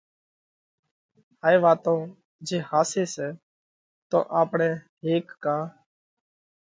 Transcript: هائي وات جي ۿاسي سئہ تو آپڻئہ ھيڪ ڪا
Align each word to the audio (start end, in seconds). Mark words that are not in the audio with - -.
هائي 1.43 1.57
وات 1.63 1.85
جي 2.47 2.57
ۿاسي 2.69 3.03
سئہ 3.13 3.27
تو 4.09 4.17
آپڻئہ 4.39 4.69
ھيڪ 5.05 5.25
ڪا 5.43 5.57